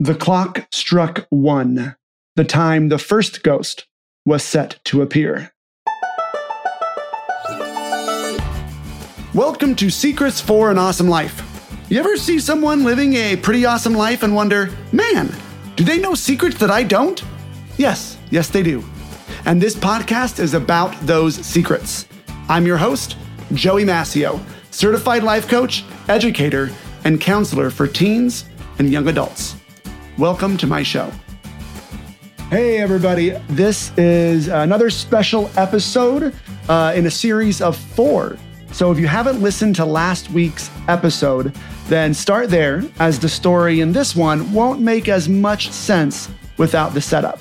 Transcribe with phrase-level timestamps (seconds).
[0.00, 1.96] The clock struck one,
[2.36, 3.88] the time the first ghost
[4.24, 5.52] was set to appear.
[9.34, 11.42] Welcome to Secrets for an Awesome Life.
[11.88, 15.34] You ever see someone living a pretty awesome life and wonder, man,
[15.74, 17.20] do they know secrets that I don't?
[17.76, 18.84] Yes, yes, they do.
[19.46, 22.06] And this podcast is about those secrets.
[22.48, 23.16] I'm your host,
[23.52, 24.40] Joey Mascio,
[24.70, 26.70] certified life coach, educator,
[27.02, 28.44] and counselor for teens
[28.78, 29.57] and young adults.
[30.18, 31.12] Welcome to my show.
[32.50, 33.30] Hey, everybody.
[33.50, 36.34] This is another special episode
[36.68, 38.36] uh, in a series of four.
[38.72, 41.54] So, if you haven't listened to last week's episode,
[41.86, 46.94] then start there, as the story in this one won't make as much sense without
[46.94, 47.38] the setup.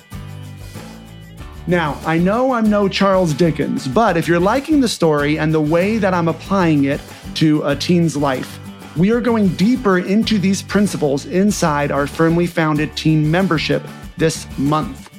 [1.66, 5.60] Now, I know I'm no Charles Dickens, but if you're liking the story and the
[5.60, 7.02] way that I'm applying it
[7.36, 8.60] to a teen's life,
[8.98, 13.86] we are going deeper into these principles inside our firmly founded teen membership
[14.18, 15.10] this month.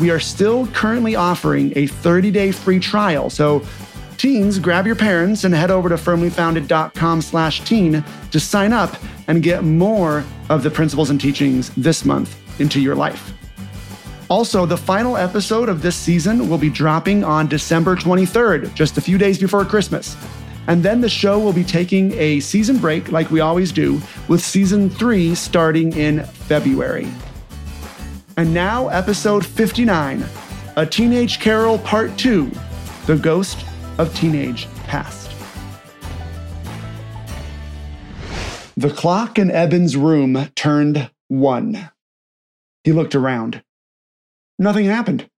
[0.00, 3.30] We are still currently offering a 30 day free trial.
[3.30, 3.64] So,
[4.18, 8.96] teens, grab your parents and head over to firmlyfounded.com slash teen to sign up
[9.28, 13.32] and get more of the principles and teachings this month into your life.
[14.28, 19.00] Also, the final episode of this season will be dropping on December 23rd, just a
[19.00, 20.16] few days before Christmas.
[20.68, 24.40] And then the show will be taking a season break, like we always do, with
[24.40, 27.08] season three starting in February.
[28.36, 30.24] And now, episode 59
[30.76, 32.50] A Teenage Carol Part 2
[33.06, 33.64] The Ghost
[33.98, 35.30] of Teenage Past.
[38.76, 41.90] The clock in Eben's room turned one.
[42.84, 43.62] He looked around.
[44.58, 45.30] Nothing happened.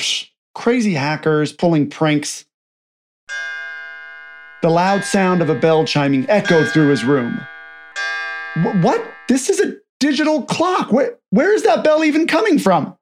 [0.00, 2.46] Psh, crazy hackers pulling pranks
[4.62, 7.40] the loud sound of a bell chiming echoed through his room.
[8.82, 9.02] What?
[9.28, 10.92] This is a digital clock.
[10.92, 12.96] Where, where is that bell even coming from?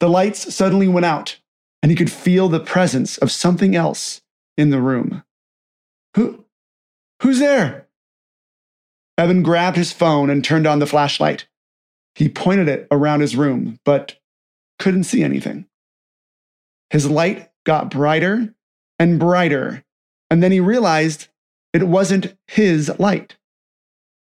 [0.00, 1.38] The lights suddenly went out,
[1.82, 4.22] and he could feel the presence of something else
[4.56, 5.24] in the room.
[6.14, 6.44] Who?
[7.22, 7.88] Who's there?
[9.18, 11.48] Eben grabbed his phone and turned on the flashlight.
[12.14, 14.16] He pointed it around his room, but
[14.78, 15.66] couldn't see anything.
[16.90, 18.54] His light got brighter
[18.98, 19.84] and brighter
[20.30, 21.28] and then he realized
[21.72, 23.36] it wasn't his light.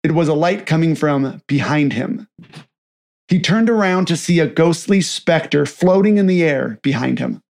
[0.03, 2.27] It was a light coming from behind him.
[3.27, 7.43] He turned around to see a ghostly specter floating in the air behind him.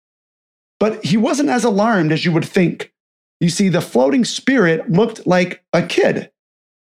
[0.79, 2.91] But he wasn't as alarmed as you would think.
[3.39, 6.31] You see, the floating spirit looked like a kid,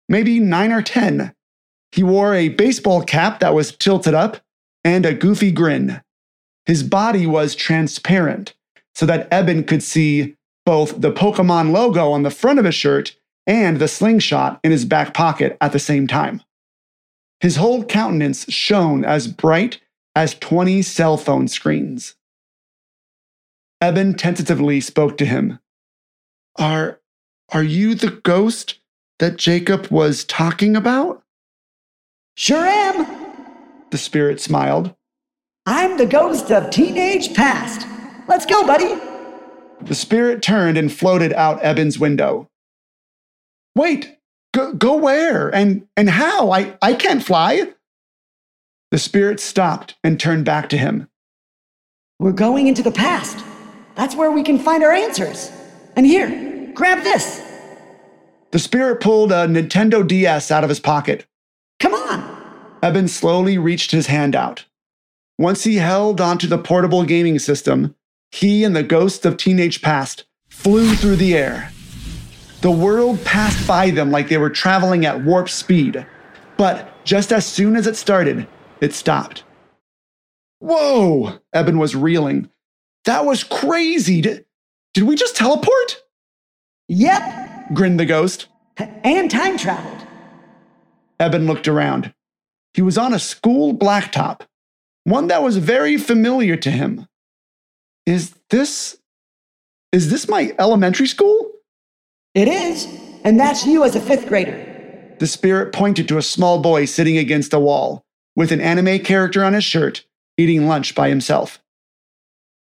[0.07, 1.33] maybe nine or 10.
[1.91, 4.37] He wore a baseball cap that was tilted up
[4.85, 6.01] and a goofy grin.
[6.65, 8.53] His body was transparent
[8.95, 10.36] so that Eben could see
[10.67, 13.15] both the Pokemon logo on the front of his shirt
[13.47, 16.43] and the slingshot in his back pocket at the same time.
[17.39, 19.79] His whole countenance shone as bright
[20.13, 22.15] as 20 cell phone screens.
[23.79, 25.59] Eben tentatively spoke to him.
[26.59, 26.99] Are,
[27.53, 28.79] are you the ghost
[29.19, 31.23] that Jacob was talking about?
[32.35, 33.07] Sure am.
[33.91, 34.93] The spirit smiled.
[35.65, 37.87] I'm the ghost of teenage past.
[38.27, 39.06] Let's go, buddy.
[39.81, 42.49] The spirit turned and floated out Eben's window.
[43.75, 44.17] Wait,
[44.53, 46.51] go, go where and, and how?
[46.51, 47.73] I, I can't fly.
[48.91, 51.09] The spirit stopped and turned back to him.
[52.19, 53.43] We're going into the past.
[53.95, 55.51] That's where we can find our answers.
[55.95, 57.41] And here, grab this.
[58.51, 61.27] The spirit pulled a Nintendo DS out of his pocket.
[61.79, 62.77] Come on.
[62.81, 64.65] Eben slowly reached his hand out.
[65.37, 67.95] Once he held onto the portable gaming system,
[68.37, 71.71] he and the ghosts of teenage past flew through the air.
[72.61, 76.05] The world passed by them like they were traveling at warp speed.
[76.55, 78.47] But just as soon as it started,
[78.79, 79.43] it stopped.
[80.59, 81.39] Whoa!
[81.51, 82.49] Eben was reeling.
[83.05, 84.21] That was crazy.
[84.21, 84.45] Did,
[84.93, 86.03] did we just teleport?
[86.89, 88.47] Yep, grinned the ghost.
[88.77, 90.07] And time traveled.
[91.19, 92.13] Eben looked around.
[92.75, 94.41] He was on a school blacktop,
[95.05, 97.07] one that was very familiar to him
[98.07, 98.97] is this
[99.91, 101.51] is this my elementary school?
[102.33, 102.87] It is,
[103.23, 104.63] and that's you as a fifth grader.
[105.19, 108.05] The spirit pointed to a small boy sitting against a wall
[108.35, 110.05] with an anime character on his shirt,
[110.37, 111.59] eating lunch by himself.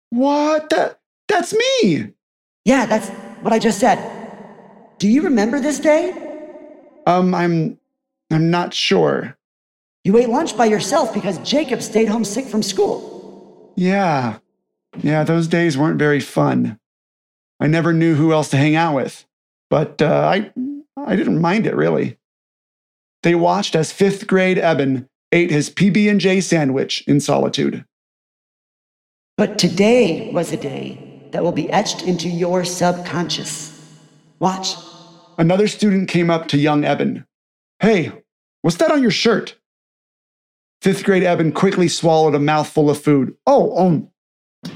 [0.09, 0.69] What?
[0.69, 2.13] That, that's me!
[2.65, 3.09] Yeah, that's
[3.41, 3.99] what I just said.
[4.99, 6.13] Do you remember this day?
[7.07, 7.79] Um, I'm.
[8.31, 9.37] I'm not sure.
[10.03, 13.73] You ate lunch by yourself because Jacob stayed home sick from school.
[13.75, 14.39] Yeah,
[15.01, 16.79] yeah, those days weren't very fun.
[17.59, 19.25] I never knew who else to hang out with,
[19.69, 20.51] but uh, I,
[20.97, 22.17] I didn't mind it really.
[23.23, 27.85] They watched as fifth grade Eben ate his PB&J sandwich in solitude.
[29.37, 33.71] But today was a day that will be etched into your subconscious.
[34.39, 34.75] Watch.
[35.37, 37.25] Another student came up to young Eben.
[37.79, 38.11] Hey,
[38.61, 39.55] what's that on your shirt?
[40.81, 43.35] Fifth grade Eben quickly swallowed a mouthful of food.
[43.47, 44.09] Oh, um,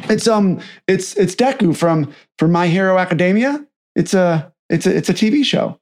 [0.10, 3.66] it's um, it's it's Deku from from My Hero Academia.
[3.95, 5.80] It's a it's a it's a TV show.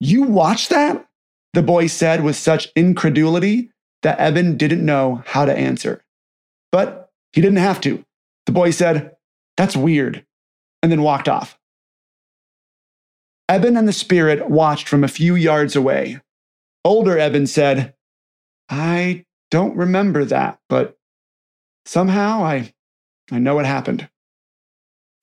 [0.00, 1.06] You watch that?
[1.52, 3.70] The boy said with such incredulity
[4.02, 6.02] that Eben didn't know how to answer.
[6.72, 8.04] But he didn't have to.
[8.46, 9.16] The boy said,
[9.56, 10.24] That's weird,
[10.82, 11.58] and then walked off.
[13.48, 16.20] Eben and the spirit watched from a few yards away.
[16.84, 17.94] Older Eben said,
[18.68, 20.96] I don't remember that, but
[21.84, 22.72] somehow I,
[23.30, 24.08] I know what happened.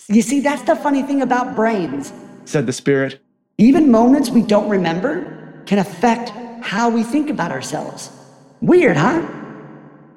[0.07, 2.13] You see, that's the funny thing about brains,
[2.45, 3.19] said the spirit.
[3.57, 6.29] Even moments we don't remember can affect
[6.61, 8.11] how we think about ourselves.
[8.61, 9.27] Weird, huh?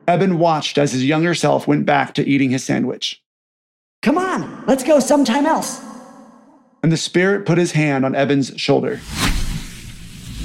[0.07, 3.23] Eben watched as his younger self went back to eating his sandwich.
[4.03, 5.81] Come on, let's go sometime else
[6.83, 9.01] and the Spirit put his hand on Eben's shoulder.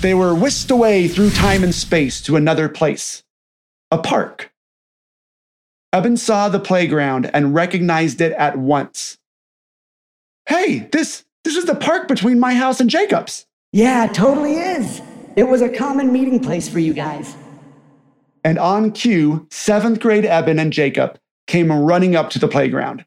[0.01, 3.23] They were whisked away through time and space to another place
[3.91, 4.51] a park.
[5.95, 9.17] Eben saw the playground and recognized it at once.
[10.45, 13.45] Hey, this, this is the park between my house and Jacob's.
[13.71, 15.01] Yeah, it totally is.
[15.37, 17.37] It was a common meeting place for you guys.
[18.43, 23.05] And on cue, seventh grade Eben and Jacob came running up to the playground.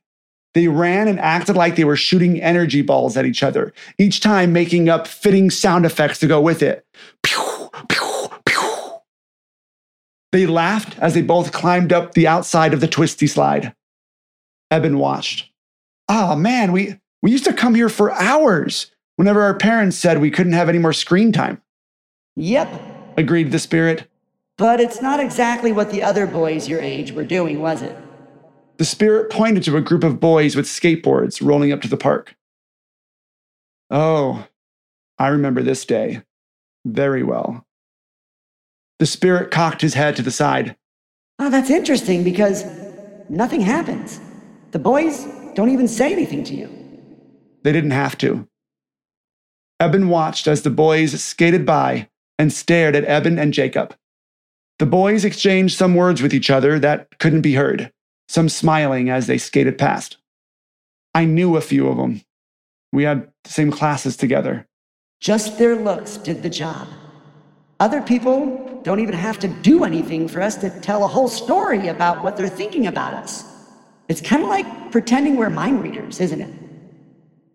[0.55, 4.55] They ran and acted like they were shooting energy balls at each other, each time
[4.55, 6.87] making up fitting sound effects to go with it.
[7.23, 8.08] Pew, pew.
[10.33, 13.75] They laughed as they both climbed up the outside of the twisty slide.
[14.71, 15.51] Eben watched.
[16.09, 20.31] Oh man, we, we used to come here for hours whenever our parents said we
[20.31, 21.63] couldn't have any more screen time.
[22.37, 22.69] Yep,
[23.17, 24.09] agreed the spirit.
[24.59, 27.97] But it's not exactly what the other boys your age were doing, was it?
[28.77, 32.37] The spirit pointed to a group of boys with skateboards rolling up to the park.
[33.91, 34.47] Oh,
[35.19, 36.23] I remember this day
[36.85, 37.67] very well.
[38.99, 40.77] The spirit cocked his head to the side.
[41.39, 42.65] Oh, that's interesting because
[43.29, 44.21] nothing happens.
[44.73, 46.69] The boys don't even say anything to you.
[47.63, 48.49] They didn't have to.
[49.81, 52.09] Eben watched as the boys skated by
[52.39, 53.95] and stared at Eben and Jacob.
[54.79, 57.93] The boys exchanged some words with each other that couldn't be heard
[58.29, 60.19] some smiling as they skated past.
[61.15, 62.21] I knew a few of them.
[62.93, 64.67] We had the same classes together.
[65.21, 66.89] Just their looks did the job.
[67.81, 71.89] Other people don't even have to do anything for us to tell a whole story
[71.89, 73.45] about what they're thinking about us.
[74.09, 76.53] It's kind of like pretending we're mind readers, isn't it?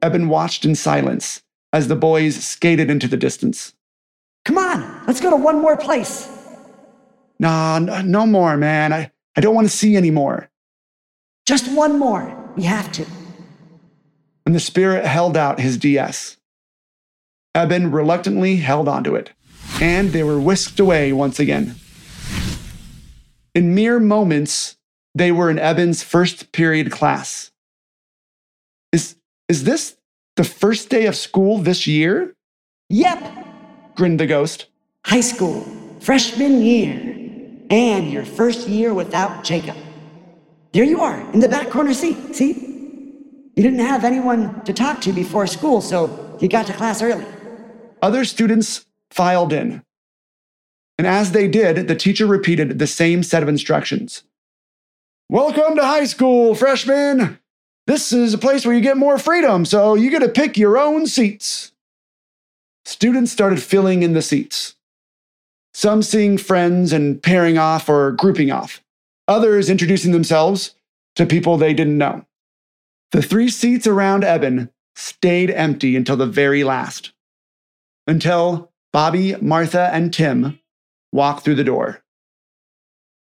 [0.02, 1.42] Eben watched in silence
[1.72, 3.74] as the boys skated into the distance.
[4.46, 6.30] Come on, let's go to one more place.
[7.40, 8.94] Nah, no more, man.
[8.94, 10.50] I, I don't want to see any more.
[11.46, 12.38] Just one more.
[12.56, 13.06] We have to.
[14.46, 16.38] And the spirit held out his DS.
[17.56, 19.32] Eben reluctantly held onto it,
[19.84, 21.76] and they were whisked away once again.
[23.54, 24.78] In mere moments,
[25.14, 27.52] they were in Eben's first period class.
[28.94, 29.18] Is,
[29.50, 29.98] is this
[30.38, 32.34] the first day of school this year?
[32.92, 33.20] Yep,
[33.96, 34.68] grinned the ghost.
[35.06, 35.68] High school,
[36.00, 36.94] freshman year,
[37.70, 39.76] and your first year without Jacob.
[40.72, 42.34] There you are, in the back corner seat.
[42.34, 42.52] See?
[43.56, 47.26] You didn't have anyone to talk to before school, so you got to class early.
[48.02, 49.84] Other students filed in.
[50.98, 54.24] And as they did, the teacher repeated the same set of instructions.
[55.30, 57.40] Welcome to high school, freshmen.
[57.88, 60.78] This is a place where you get more freedom, so you get to pick your
[60.78, 61.72] own seats.
[62.86, 64.76] Students started filling in the seats,
[65.74, 68.84] some seeing friends and pairing off or grouping off
[69.28, 70.76] others introducing themselves
[71.16, 72.26] to people they didn't know.
[73.12, 77.14] The three seats around Eben stayed empty until the very last,
[78.06, 80.60] until Bobby, Martha, and Tim
[81.12, 82.04] walk through the door.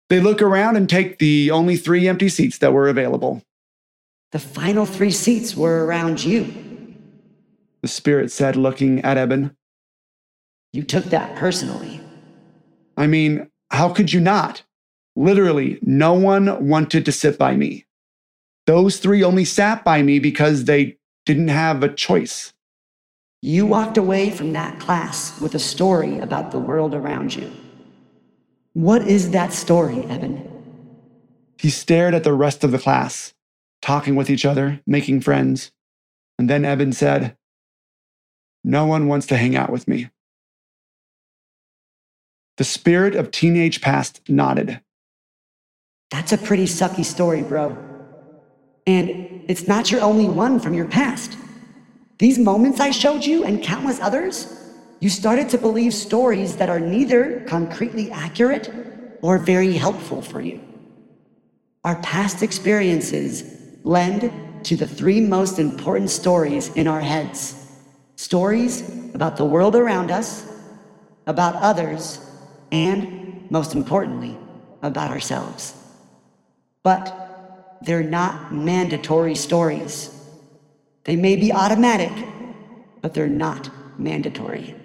[0.09, 3.43] They look around and take the only three empty seats that were available.
[4.31, 6.53] The final three seats were around you,
[7.81, 9.55] the spirit said, looking at Eben.
[10.73, 12.01] You took that personally.
[12.95, 14.63] I mean, how could you not?
[15.15, 17.85] Literally, no one wanted to sit by me.
[18.65, 22.53] Those three only sat by me because they didn't have a choice.
[23.41, 27.51] You walked away from that class with a story about the world around you.
[28.73, 30.43] What is that story, Eben?
[31.59, 33.33] He stared at the rest of the class,
[33.81, 35.71] talking with each other, making friends.
[36.39, 37.35] And then Eben said,
[38.63, 40.09] No one wants to hang out with me.
[42.57, 44.81] The spirit of teenage past nodded.
[46.09, 47.77] That's a pretty sucky story, bro.
[48.87, 51.37] And it's not your only one from your past.
[52.17, 54.53] These moments I showed you and countless others,
[54.99, 58.71] you started to believe stories that are neither concretely accurate
[59.21, 60.59] or very helpful for you.
[61.83, 63.43] Our past experiences
[63.83, 64.31] lend
[64.65, 67.63] to the three most important stories in our heads
[68.15, 68.81] stories
[69.13, 70.43] about the world around us,
[71.27, 72.19] about others,
[72.71, 74.35] and, most importantly,
[74.81, 75.75] about ourselves.
[76.81, 80.16] But they're not mandatory stories.
[81.07, 82.11] They may be automatic,
[83.01, 84.75] but they're not mandatory.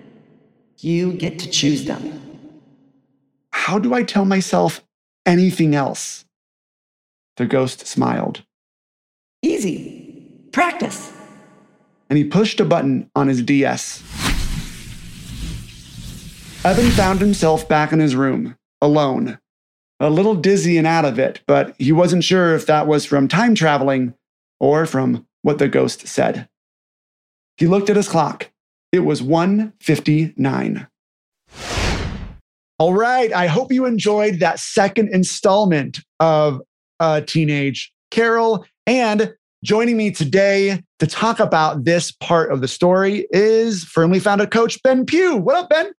[0.79, 2.21] You get to choose them.
[3.51, 4.85] How do I tell myself
[5.27, 6.25] anything else?
[7.39, 8.45] The ghost smiled.
[9.43, 10.25] Easy.
[10.53, 11.13] Practice.
[12.09, 14.01] And he pushed a button on his DS.
[16.65, 19.41] Eben found himself back in his room, alone.
[19.99, 23.27] A little dizzy and out of it, but he wasn't sure if that was from
[23.27, 24.15] time traveling
[24.61, 26.49] or from what the ghost said.
[27.57, 28.51] He looked at his clock.
[28.93, 30.87] It was 1:59.
[32.79, 36.61] All right, I hope you enjoyed that second installment of
[36.99, 38.65] uh, Teenage Carol.
[38.87, 44.51] And joining me today to talk about this part of the story is firmly founded
[44.51, 45.37] coach Ben Pugh.
[45.37, 45.93] What up, Ben?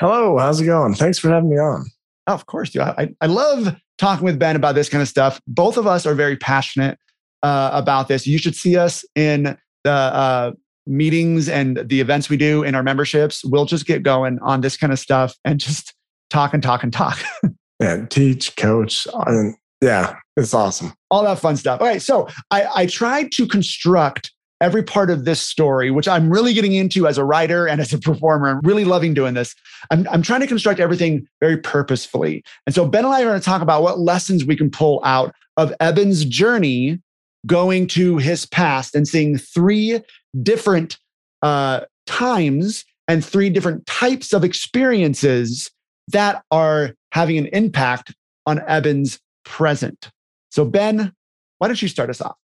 [0.00, 0.94] Hello, how's it going?
[0.94, 1.86] Thanks for having me on.
[2.26, 2.82] Oh, of course, dude.
[2.82, 5.40] I, I love talking with Ben about this kind of stuff.
[5.46, 6.98] Both of us are very passionate
[7.42, 8.26] uh, about this.
[8.26, 10.52] You should see us in the uh,
[10.86, 13.44] meetings and the events we do in our memberships.
[13.44, 15.94] We'll just get going on this kind of stuff and just
[16.28, 17.18] talk and talk and talk.
[17.80, 20.92] yeah, teach, coach, and yeah, it's awesome.
[21.10, 21.80] All that fun stuff.
[21.80, 26.52] Okay, so I, I tried to construct every part of this story, which I'm really
[26.52, 28.48] getting into as a writer and as a performer.
[28.48, 29.54] I'm really loving doing this.
[29.90, 32.44] I'm, I'm trying to construct everything very purposefully.
[32.66, 35.00] And so Ben and I are going to talk about what lessons we can pull
[35.02, 37.00] out of Eben's journey
[37.46, 40.00] going to his past and seeing three
[40.42, 40.98] different
[41.42, 45.70] uh, times and three different types of experiences
[46.08, 48.14] that are having an impact
[48.46, 50.10] on Eben's present.
[50.50, 51.12] So, Ben,
[51.58, 52.36] why don't you start us off?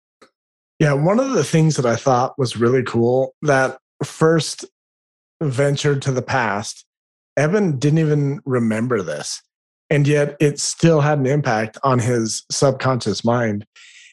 [0.79, 4.65] Yeah, one of the things that I thought was really cool that first
[5.41, 6.85] ventured to the past,
[7.37, 9.41] Eben didn't even remember this.
[9.89, 13.65] And yet it still had an impact on his subconscious mind.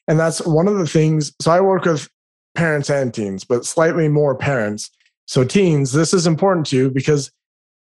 [0.08, 1.32] And that's one of the things.
[1.40, 2.08] So I work with
[2.54, 4.90] parents and teens, but slightly more parents.
[5.26, 7.30] So, teens, this is important to you because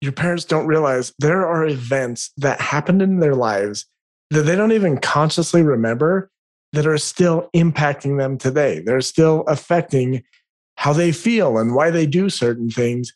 [0.00, 3.86] your parents don't realize there are events that happened in their lives
[4.30, 6.30] that they don't even consciously remember
[6.72, 8.80] that are still impacting them today.
[8.80, 10.24] They're still affecting
[10.76, 13.12] how they feel and why they do certain things.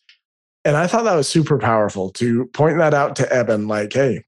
[0.64, 4.24] And I thought that was super powerful to point that out to Eben like, hey,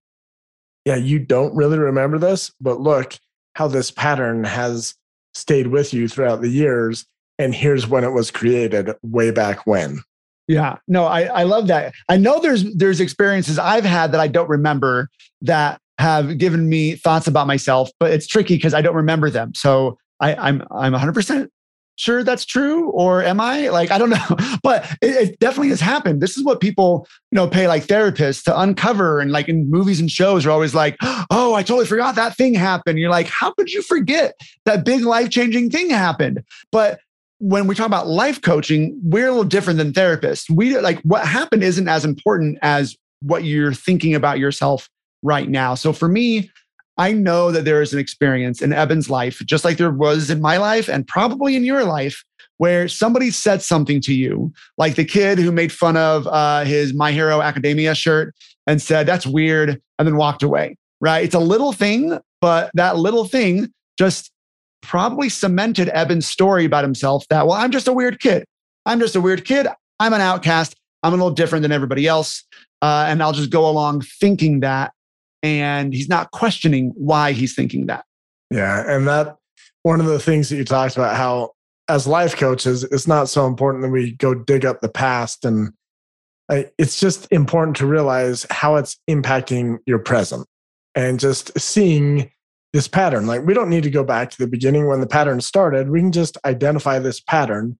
[0.84, 3.18] yeah, you don't really remember this, but look
[3.58, 4.94] how this pattern has
[5.34, 7.04] stayed with you throughout the years.
[7.40, 9.98] And here's when it was created way back when.
[10.46, 11.92] Yeah, no, I, I love that.
[12.08, 15.08] I know there's there's experiences I've had that I don't remember
[15.42, 19.52] that have given me thoughts about myself, but it's tricky because I don't remember them.
[19.56, 21.50] So I, I'm I'm 100 percent
[21.98, 23.68] sure that's true, or am I?
[23.68, 26.22] Like I don't know, but it, it, definitely has happened.
[26.22, 30.00] This is what people you know pay like therapists to uncover, and like in movies
[30.00, 30.96] and shows are always like,
[31.30, 32.98] oh, I totally forgot that thing happened.
[32.98, 36.42] You're like, how could you forget that big life changing thing happened?
[36.72, 37.00] But
[37.40, 40.48] when we talk about life coaching, we're a little different than therapists.
[40.50, 44.88] We like what happened isn't as important as what you're thinking about yourself
[45.22, 45.74] right now.
[45.74, 46.50] So for me,
[46.98, 50.40] I know that there is an experience in Eben's life, just like there was in
[50.40, 52.24] my life and probably in your life,
[52.56, 56.92] where somebody said something to you, like the kid who made fun of uh, his
[56.92, 58.34] My Hero Academia shirt
[58.66, 61.24] and said, that's weird, and then walked away, right?
[61.24, 64.32] It's a little thing, but that little thing just
[64.82, 68.44] probably cemented Eben's story about himself that, well, I'm just a weird kid.
[68.86, 69.68] I'm just a weird kid.
[70.00, 70.74] I'm an outcast.
[71.02, 72.44] I'm a little different than everybody else.
[72.82, 74.92] Uh, and I'll just go along thinking that
[75.42, 78.04] and he's not questioning why he's thinking that.
[78.50, 78.84] Yeah.
[78.86, 79.36] And that
[79.82, 81.52] one of the things that you talked about, how
[81.88, 85.44] as life coaches, it's not so important that we go dig up the past.
[85.44, 85.72] And
[86.48, 90.46] uh, it's just important to realize how it's impacting your present
[90.94, 92.30] and just seeing
[92.72, 93.26] this pattern.
[93.26, 95.90] Like we don't need to go back to the beginning when the pattern started.
[95.90, 97.78] We can just identify this pattern.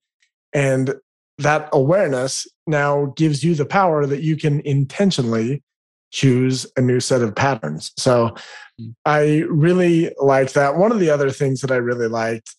[0.55, 0.95] And
[1.39, 5.63] that awareness now gives you the power that you can intentionally
[6.11, 7.93] choose a new set of patterns.
[7.97, 8.35] So
[8.79, 8.91] hmm.
[9.05, 10.77] I really like that.
[10.77, 12.55] One of the other things that I really liked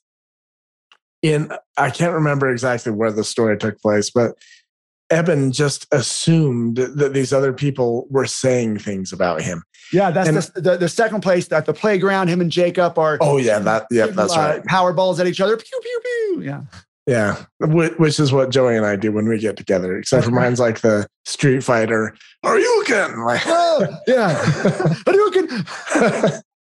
[1.22, 4.36] in I can't remember exactly where the story took place, but
[5.12, 9.63] Eben just assumed that these other people were saying things about him.
[9.91, 12.27] Yeah, that's and, the, the, the second place at the playground.
[12.27, 13.18] Him and Jacob are.
[13.20, 14.65] Oh yeah, that yeah, that's uh, right.
[14.65, 15.58] Power balls at each other.
[15.58, 16.41] Pew pew pew.
[16.44, 16.62] Yeah.
[17.09, 19.97] Yeah, which is what Joey and I do when we get together.
[19.97, 22.15] Except for mine's like the Street Fighter.
[22.43, 23.19] Are you again?
[23.25, 24.37] Like, oh, yeah.
[25.07, 25.65] Are you again?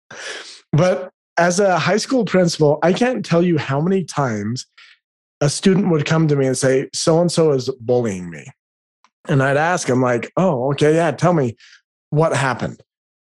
[0.72, 4.64] but as a high school principal, I can't tell you how many times
[5.42, 8.46] a student would come to me and say, "So and so is bullying me,"
[9.28, 11.58] and I'd ask him like, "Oh, okay, yeah, tell me
[12.08, 12.80] what happened."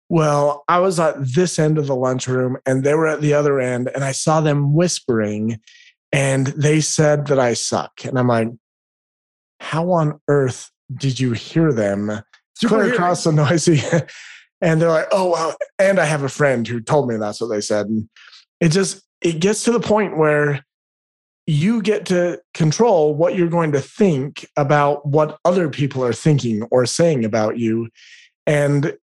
[0.09, 3.61] Well, I was at this end of the lunchroom and they were at the other
[3.61, 5.61] end, and I saw them whispering
[6.13, 8.05] and they said that I suck.
[8.05, 8.49] And I'm like,
[9.61, 12.23] how on earth did you hear them?
[12.65, 13.83] Clear across the noisy.
[14.61, 17.49] and they're like, oh, well, and I have a friend who told me that's what
[17.49, 17.87] they said.
[17.87, 18.09] And
[18.61, 20.65] it just, it gets to the point where
[21.47, 26.63] you get to control what you're going to think about what other people are thinking
[26.71, 27.89] or saying about you.
[28.47, 28.97] And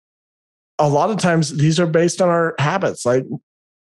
[0.79, 3.07] a lot of times these are based on our habits.
[3.07, 3.25] Like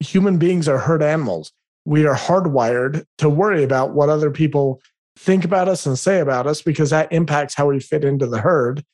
[0.01, 1.53] human beings are herd animals
[1.91, 4.81] we are hardwired to worry about what other people
[5.17, 8.41] think about us and say about us because that impacts how we fit into the
[8.41, 8.85] herd.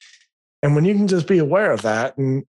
[0.63, 2.45] And when you can just be aware of that and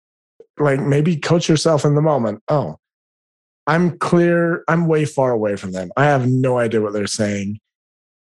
[0.58, 2.78] like maybe coach yourself in the moment, oh,
[3.68, 5.92] I'm clear, I'm way far away from them.
[5.98, 7.60] I have no idea what they're saying.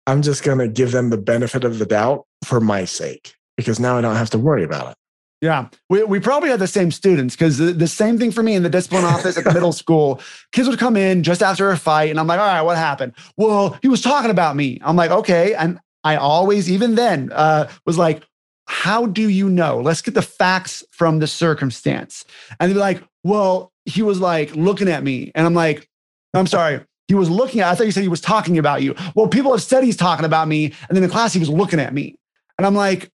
[0.08, 3.78] I'm just going to give them the benefit of the doubt for my sake because
[3.78, 4.96] now I don't have to worry about it.
[5.42, 8.54] Yeah, we, we probably had the same students because the, the, same thing for me
[8.54, 10.20] in the discipline office at the middle school.
[10.52, 13.12] Kids would come in just after a fight, and I'm like, all right, what happened?
[13.36, 14.80] Well, he was talking about me.
[14.82, 15.54] I'm like, okay.
[15.54, 18.22] And I always, even then, uh, was like,
[18.66, 19.78] how do you know?
[19.78, 22.24] Let's get the facts from the circumstance.
[22.58, 25.32] And they'd be like, well, he was like looking at me.
[25.34, 25.88] And I'm like,
[26.34, 26.80] I'm sorry.
[27.08, 28.94] He was looking at, I thought you said he was talking about you.
[29.14, 30.66] Well, people have said he's talking about me.
[30.88, 32.16] And then in class, he was looking at me.
[32.58, 33.10] And I'm like,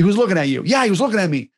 [0.00, 0.62] he was looking at you.
[0.64, 1.50] Yeah, he was looking at me.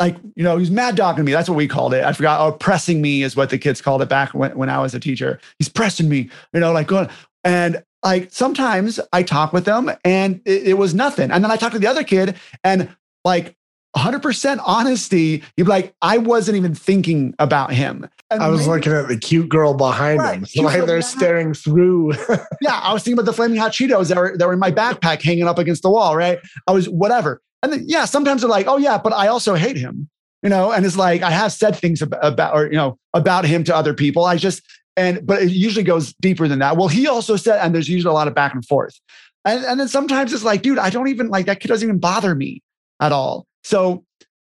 [0.00, 1.30] Like, you know, he's mad dogging me.
[1.30, 2.02] That's what we called it.
[2.02, 2.40] I forgot.
[2.40, 5.00] Oh, pressing me is what the kids called it back when, when I was a
[5.00, 5.38] teacher.
[5.60, 7.08] He's pressing me, you know, like going.
[7.44, 11.30] And like sometimes I talk with them and it, it was nothing.
[11.30, 12.88] And then I talk to the other kid and
[13.24, 13.54] like
[13.96, 18.08] 100% honesty, you'd be like, I wasn't even thinking about him.
[18.28, 20.64] And I was maybe, looking at the cute girl behind right, him.
[20.64, 22.14] Like they're staring through.
[22.60, 24.72] yeah, I was thinking about the flaming hot Cheetos that were, that were in my
[24.72, 26.38] backpack hanging up against the wall, right?
[26.66, 27.40] I was whatever.
[27.62, 30.08] And then, yeah, sometimes they're like, oh, yeah, but I also hate him,
[30.42, 33.64] you know, and it's like, I have said things about, or, you know, about him
[33.64, 34.24] to other people.
[34.24, 34.62] I just,
[34.96, 36.76] and, but it usually goes deeper than that.
[36.76, 38.98] Well, he also said, and there's usually a lot of back and forth.
[39.44, 41.98] And, and then sometimes it's like, dude, I don't even like that kid doesn't even
[41.98, 42.62] bother me
[43.00, 43.46] at all.
[43.64, 44.04] So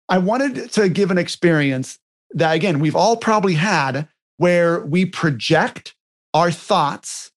[0.08, 2.00] I wanted to give an experience
[2.32, 4.08] that, again, we've all probably had
[4.38, 5.96] where we project
[6.34, 7.32] our thoughts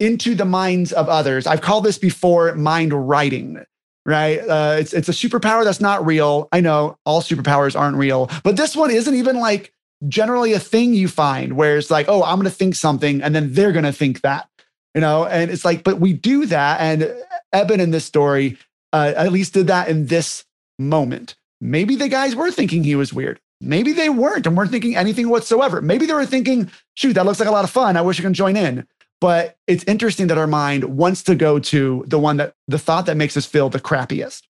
[0.00, 1.46] into the minds of others.
[1.46, 3.64] I've called this before mind writing
[4.06, 4.38] right?
[4.38, 6.48] Uh, it's it's a superpower that's not real.
[6.52, 9.72] I know all superpowers aren't real, but this one isn't even like
[10.08, 13.52] generally a thing you find where it's like, oh, I'm to think something, and then
[13.52, 14.48] they're to think that,
[14.94, 15.26] you know.
[15.26, 17.14] And it's like, but we do that, and
[17.52, 18.56] Eben in this story
[18.92, 20.44] uh, at least did that in this
[20.78, 21.36] moment.
[21.60, 23.40] Maybe the guys were thinking he was weird.
[23.60, 25.80] Maybe they weren't and weren't thinking anything whatsoever.
[25.80, 27.96] Maybe they were thinking, shoot, that looks like a lot of fun.
[27.96, 28.86] I wish I can join in.
[29.20, 33.06] But it's interesting that our mind wants to go to the one that the thought
[33.06, 34.42] that makes us feel the crappiest.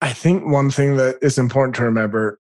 [0.00, 2.38] I think one thing that is important to remember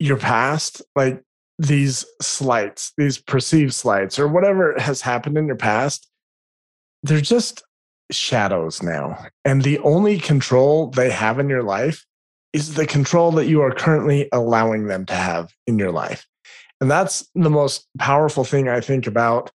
[0.00, 1.22] your past, like
[1.58, 6.10] these slights, these perceived slights, or whatever has happened in your past,
[7.04, 7.62] they're just
[8.10, 9.26] shadows now.
[9.44, 12.04] And the only control they have in your life
[12.52, 16.26] is the control that you are currently allowing them to have in your life.
[16.80, 19.50] And that's the most powerful thing I think about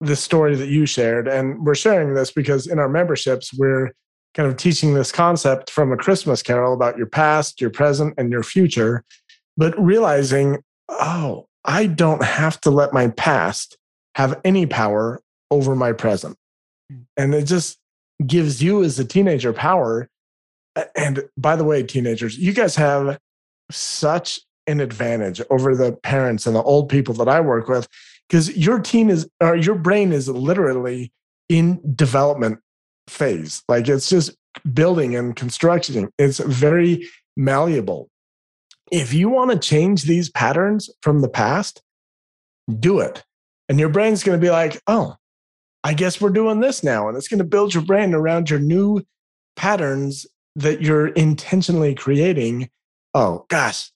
[0.00, 1.28] the story that you shared.
[1.28, 3.92] And we're sharing this because in our memberships, we're
[4.34, 8.30] kind of teaching this concept from a Christmas carol about your past, your present, and
[8.30, 9.04] your future,
[9.56, 13.78] but realizing, oh, I don't have to let my past
[14.16, 16.36] have any power over my present.
[16.90, 17.02] Hmm.
[17.16, 17.78] And it just
[18.26, 20.08] gives you as a teenager power.
[20.96, 23.18] And by the way, teenagers, you guys have
[23.70, 27.86] such an advantage over the parents and the old people that I work with
[28.28, 31.12] because your team is or your brain is literally
[31.48, 32.58] in development
[33.08, 33.62] phase.
[33.68, 34.34] Like it's just
[34.72, 36.10] building and constructing.
[36.18, 38.08] It's very malleable.
[38.90, 41.82] If you want to change these patterns from the past
[42.78, 43.24] do it.
[43.68, 45.16] And your brain's going to be like oh
[45.82, 48.58] i guess we're doing this now and it's going to build your brain around your
[48.58, 49.02] new
[49.56, 52.70] patterns that you're intentionally creating.
[53.12, 53.90] Oh gosh.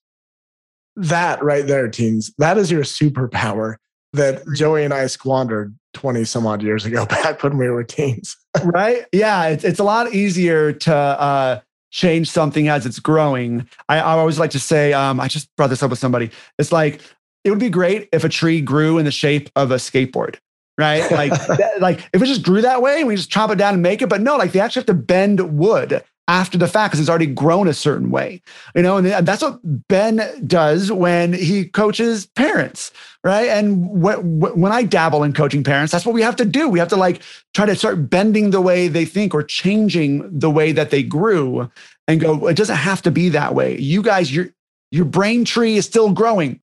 [0.97, 3.77] That right there teens that is your superpower
[4.19, 8.37] that Joey and I squandered 20 some odd years ago, back when we were teens.
[8.65, 9.05] right?
[9.13, 13.69] Yeah, it's, it's a lot easier to uh, change something as it's growing.
[13.89, 16.31] I, I always like to say, um, I just brought this up with somebody.
[16.59, 17.01] It's like,
[17.45, 20.37] it would be great if a tree grew in the shape of a skateboard
[20.79, 21.11] right?
[21.11, 23.83] Like, that, like if it just grew that way, we just chop it down and
[23.83, 24.09] make it.
[24.09, 27.27] But no, like they actually have to bend wood after the fact because it's already
[27.27, 28.41] grown a certain way,
[28.77, 28.99] you know.
[28.99, 32.93] And that's what Ben does when he coaches parents,
[33.25, 33.49] right?
[33.49, 36.69] And when I dabble in coaching parents, that's what we have to do.
[36.69, 37.23] We have to like
[37.55, 41.71] try to start bending the way they think or changing the way that they grew,
[42.07, 42.47] and go.
[42.47, 43.79] It doesn't have to be that way.
[43.79, 44.51] You guys, your
[44.91, 46.61] your brain tree is still growing.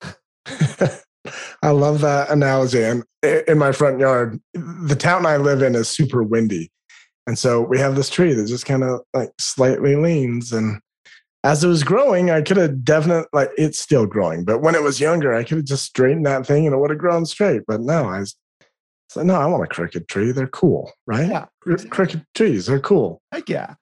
[1.62, 2.82] I love that analogy.
[2.82, 3.04] And
[3.48, 6.70] in my front yard, the town I live in is super windy.
[7.26, 10.52] And so we have this tree that just kind of like slightly leans.
[10.52, 10.80] And
[11.42, 14.44] as it was growing, I could have definitely, like, it's still growing.
[14.44, 16.90] But when it was younger, I could have just straightened that thing and it would
[16.90, 17.62] have grown straight.
[17.66, 18.36] But no, I was,
[19.08, 20.32] so no, I want a crooked tree.
[20.32, 21.28] They're cool, right?
[21.28, 21.46] Yeah.
[21.90, 23.20] Crooked trees, they're cool.
[23.32, 23.74] Heck yeah.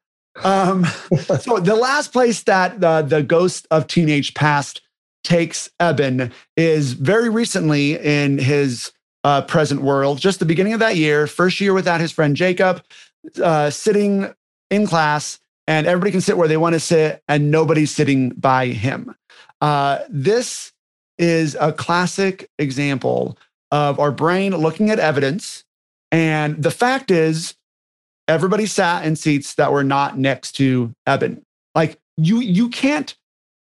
[0.42, 0.84] Um,
[1.40, 4.80] so the last place that uh, the ghost of teenage past
[5.22, 8.92] takes Eben is very recently in his
[9.24, 12.82] uh, present world, just the beginning of that year, first year without his friend Jacob,
[13.42, 14.32] uh, sitting
[14.70, 18.68] in class, and everybody can sit where they want to sit, and nobody's sitting by
[18.68, 19.14] him.
[19.60, 20.72] Uh, this
[21.18, 23.38] is a classic example
[23.70, 25.64] of our brain looking at evidence.
[26.12, 27.54] And the fact is,
[28.28, 31.44] everybody sat in seats that were not next to Eben.
[31.74, 33.16] Like you, you can't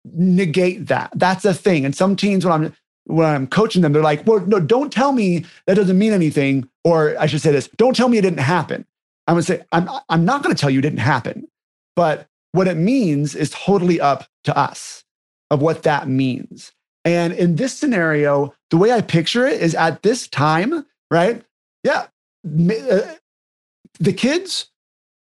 [0.04, 1.10] negate that.
[1.14, 1.84] That's a thing.
[1.84, 5.12] And some teens, when I'm when I'm coaching them, they're like, "Well, no, don't tell
[5.12, 8.40] me that doesn't mean anything." Or I should say this: "Don't tell me it didn't
[8.40, 8.84] happen."
[9.28, 11.46] I'm gonna say, "I'm I'm not gonna tell you it didn't happen,"
[11.94, 15.04] but what it means is totally up to us
[15.50, 16.72] of what that means.
[17.04, 21.42] And in this scenario, the way I picture it is at this time, right?
[21.84, 22.06] Yeah,
[22.44, 23.14] uh,
[24.00, 24.70] the kids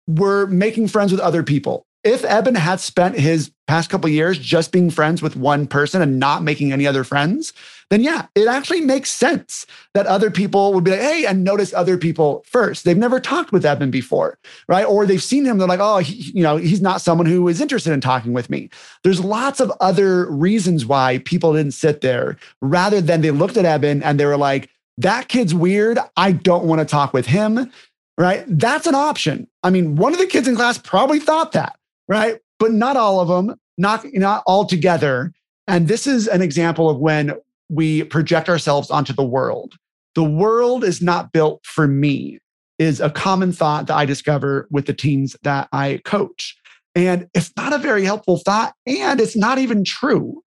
[0.08, 4.72] were making friends with other people if Eben had spent his past couple years just
[4.72, 7.52] being friends with one person and not making any other friends,
[7.90, 11.74] then yeah, it actually makes sense that other people would be like, hey, and notice
[11.74, 12.84] other people first.
[12.84, 14.86] They've never talked with Eben before, right?
[14.86, 17.62] Or they've seen him, they're like, oh, he, you know, he's not someone who is
[17.62, 18.70] interested in talking with me.
[19.04, 23.66] There's lots of other reasons why people didn't sit there rather than they looked at
[23.66, 26.00] Eben and they were like, that kid's weird.
[26.16, 27.72] I don't want to talk with him
[28.20, 28.46] right?
[28.48, 29.48] That's an option.
[29.62, 31.78] I mean, one of the kids in class probably thought that
[32.08, 32.40] right?
[32.60, 35.34] But not all of them, not, not all together.
[35.68, 37.34] And this is an example of when
[37.70, 39.76] we project ourselves onto the world.
[40.16, 42.40] The world is not built for me,
[42.80, 46.58] is a common thought that I discover with the teams that I coach.
[46.96, 50.42] And it's not a very helpful thought, and it's not even true.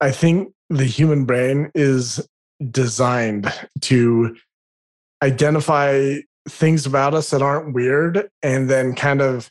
[0.00, 2.26] I think the human brain is
[2.70, 3.52] designed
[3.82, 4.36] to
[5.22, 6.16] identify
[6.48, 9.50] things about us that aren't weird and then kind of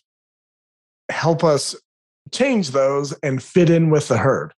[1.10, 1.76] help us
[2.32, 4.54] change those and fit in with the herd.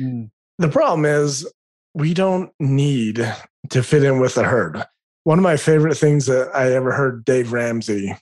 [0.00, 0.30] Mm.
[0.58, 1.50] The problem is
[1.94, 3.26] we don't need
[3.70, 4.84] to fit in with the herd.
[5.24, 8.16] One of my favorite things that I ever heard Dave Ramsey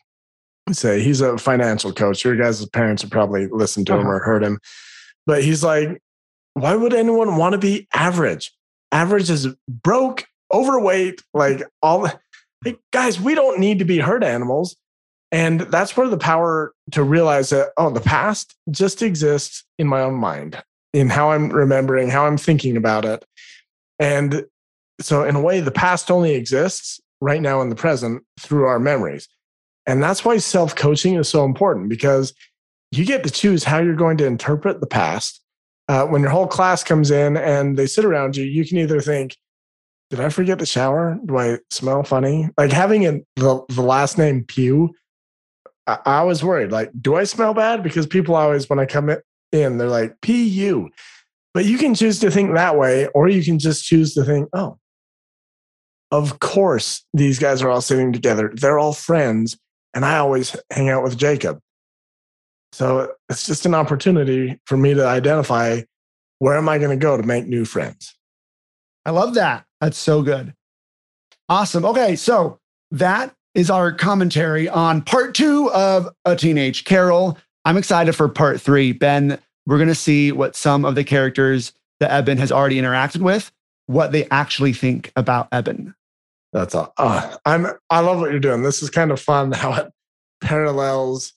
[0.71, 2.25] say, he's a financial coach.
[2.25, 4.03] Your guys' parents have probably listened to uh-huh.
[4.03, 4.59] him or heard him.
[5.27, 6.01] But he's like,
[6.55, 8.53] why would anyone want to be average?
[8.93, 12.09] Average is broke, overweight, like all.
[12.65, 14.77] Like, guys, we don't need to be herd animals.
[15.33, 20.01] And that's where the power to realize that, oh, the past just exists in my
[20.01, 20.61] own mind,
[20.93, 23.25] in how I'm remembering, how I'm thinking about it.
[23.99, 24.45] And
[25.01, 28.81] so, in a way, the past only exists right now in the present through our
[28.81, 29.29] memories.
[29.87, 32.35] And that's why self coaching is so important because
[32.91, 35.41] you get to choose how you're going to interpret the past.
[35.89, 39.01] Uh, when your whole class comes in and they sit around you, you can either
[39.01, 39.37] think,
[40.11, 41.19] did I forget the shower?
[41.25, 42.49] Do I smell funny?
[42.57, 44.93] Like having a, the, the last name Pugh
[45.87, 46.73] I, I was worried.
[46.73, 47.83] Like, do I smell bad?
[47.83, 49.11] Because people always, when I come
[49.53, 50.91] in, they're like, PU.
[51.53, 54.49] But you can choose to think that way, or you can just choose to think,
[54.53, 54.79] oh,
[56.13, 58.53] of course, these guys are all sitting together.
[58.55, 59.59] They're all friends.
[59.95, 61.59] And I always hang out with Jacob.
[62.73, 65.83] So it's just an opportunity for me to identify
[66.39, 68.17] where am I going to go to make new friends.
[69.05, 69.65] I love that.
[69.81, 70.55] That's so good.
[71.49, 71.85] Awesome.
[71.85, 72.17] Okay.
[72.17, 72.61] So
[72.93, 77.37] that is our commentary on part two of A Teenage Carol.
[77.65, 78.93] I'm excited for part three.
[78.93, 83.21] Ben, we're going to see what some of the characters that Eben has already interacted
[83.21, 83.53] with,
[83.87, 85.95] what they actually think about Eben.
[86.53, 86.93] That's all.
[86.97, 87.67] Uh, I'm.
[87.91, 88.63] I love what you're doing.
[88.63, 89.93] This is kind of fun how it
[90.41, 91.35] parallels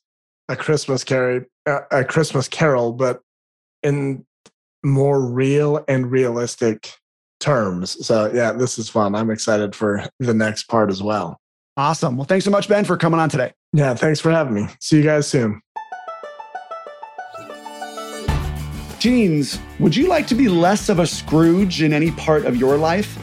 [0.49, 3.21] a Christmas carol, uh, a Christmas Carol, but
[3.81, 4.25] in
[4.83, 6.93] more real and realistic
[7.39, 8.05] terms.
[8.05, 9.15] So, yeah, this is fun.
[9.15, 11.39] I'm excited for the next part as well.
[11.75, 12.17] Awesome.
[12.17, 13.53] Well, thanks so much, Ben, for coming on today.
[13.71, 14.67] Yeah, thanks for having me.
[14.79, 15.61] See you guys soon.
[18.99, 22.77] Teens, would you like to be less of a Scrooge in any part of your
[22.77, 23.17] life?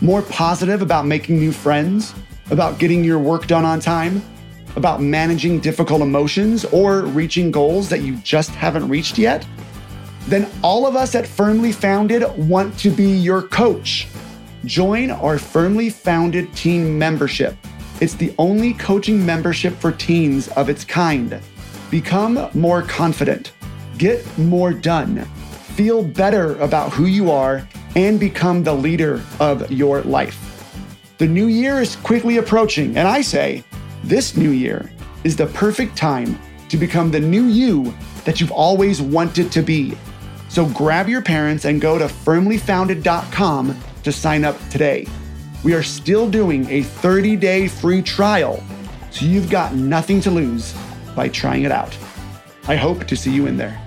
[0.00, 2.14] More positive about making new friends?
[2.50, 4.22] About getting your work done on time?
[4.76, 9.46] About managing difficult emotions or reaching goals that you just haven't reached yet?
[10.28, 14.06] Then all of us at Firmly Founded want to be your coach.
[14.64, 17.56] Join our Firmly Founded team membership.
[18.00, 21.40] It's the only coaching membership for teens of its kind.
[21.90, 23.52] Become more confident
[23.98, 25.24] Get more done.
[25.76, 30.40] Feel better about who you are and become the leader of your life.
[31.18, 33.62] The new year is quickly approaching, and I say
[34.02, 34.90] this new year
[35.22, 39.96] is the perfect time to become the new you that you've always wanted to be.
[40.48, 45.06] So grab your parents and go to firmlyfounded.com to sign up today.
[45.64, 48.62] We are still doing a 30 day free trial,
[49.10, 50.74] so you've got nothing to lose
[51.16, 51.96] by trying it out.
[52.68, 53.83] I hope to see you in there.